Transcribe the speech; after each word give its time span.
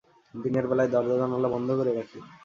দিনের 0.33 0.65
বেলায় 0.67 0.91
দরজা-জানালা 0.91 1.49
বন্ধ 1.49 1.69
করে 1.71 1.91
রাখি। 1.93 2.19